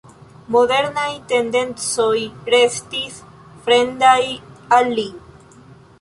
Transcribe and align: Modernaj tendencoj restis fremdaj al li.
Modernaj 0.53 1.09
tendencoj 1.31 2.15
restis 2.55 3.19
fremdaj 3.67 4.21
al 4.79 4.91
li. 4.99 5.09